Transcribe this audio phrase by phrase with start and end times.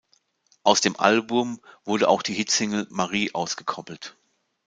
[0.63, 4.17] Aus dem Album wurde auch die Hitsingle "Marie" ausgekoppelt.